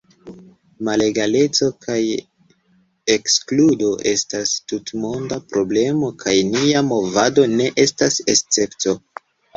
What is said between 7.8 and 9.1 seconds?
estas escepto.